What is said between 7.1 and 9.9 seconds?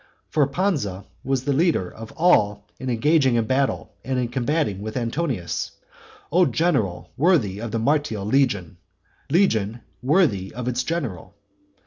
worthy of the martial legion, legion